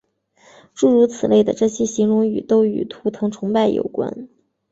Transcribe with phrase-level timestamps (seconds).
[0.73, 4.27] 诸如此类的这些形容语都与图腾崇拜有关。